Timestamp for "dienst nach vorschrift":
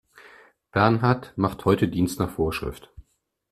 1.87-2.91